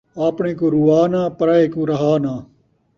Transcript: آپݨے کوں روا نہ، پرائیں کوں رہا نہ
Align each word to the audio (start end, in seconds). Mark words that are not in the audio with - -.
آپݨے 0.25 0.51
کوں 0.59 0.71
روا 0.75 1.01
نہ، 1.13 1.21
پرائیں 1.37 1.69
کوں 1.73 1.85
رہا 1.91 2.13
نہ 2.23 2.33